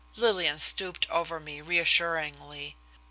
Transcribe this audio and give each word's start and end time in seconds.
Lillian 0.15 0.57
stooped 0.57 1.07
over 1.11 1.39
me 1.39 1.61
reassuringly. 1.61 2.75